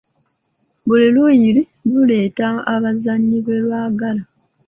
[0.85, 1.49] Buli luuyi
[1.91, 4.23] luleeta abazannyi be lwagala.